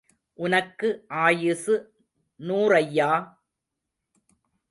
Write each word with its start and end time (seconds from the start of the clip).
உனக்கு 0.39 0.87
ஆயுசு 1.19 1.75
நூறய்யா! 2.39 3.11